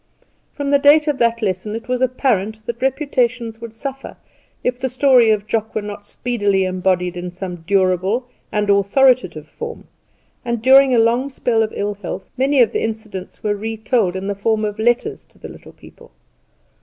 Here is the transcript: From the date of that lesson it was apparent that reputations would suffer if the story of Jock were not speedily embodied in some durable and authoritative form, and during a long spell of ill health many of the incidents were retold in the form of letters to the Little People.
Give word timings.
From 0.55 0.71
the 0.71 0.79
date 0.79 1.07
of 1.07 1.19
that 1.19 1.43
lesson 1.43 1.75
it 1.75 1.87
was 1.87 2.01
apparent 2.01 2.65
that 2.65 2.81
reputations 2.81 3.61
would 3.61 3.71
suffer 3.75 4.17
if 4.63 4.79
the 4.79 4.89
story 4.89 5.29
of 5.29 5.45
Jock 5.45 5.75
were 5.75 5.81
not 5.83 6.07
speedily 6.07 6.63
embodied 6.63 7.15
in 7.15 7.29
some 7.29 7.57
durable 7.67 8.27
and 8.51 8.67
authoritative 8.71 9.47
form, 9.47 9.87
and 10.43 10.59
during 10.59 10.95
a 10.95 10.97
long 10.97 11.29
spell 11.29 11.61
of 11.61 11.71
ill 11.75 11.93
health 11.93 12.27
many 12.35 12.61
of 12.63 12.71
the 12.71 12.81
incidents 12.81 13.43
were 13.43 13.53
retold 13.55 14.15
in 14.15 14.25
the 14.25 14.33
form 14.33 14.65
of 14.65 14.79
letters 14.79 15.23
to 15.25 15.37
the 15.37 15.47
Little 15.49 15.73
People. 15.73 16.09